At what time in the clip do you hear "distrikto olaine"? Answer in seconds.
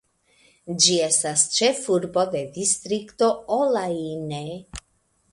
2.55-4.41